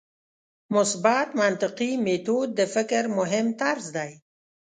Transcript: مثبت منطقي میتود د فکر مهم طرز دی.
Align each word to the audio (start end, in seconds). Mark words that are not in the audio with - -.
مثبت 0.75 1.29
منطقي 1.41 1.91
میتود 2.05 2.49
د 2.59 2.59
فکر 2.73 3.03
مهم 3.17 3.47
طرز 3.61 3.85
دی. 3.95 4.11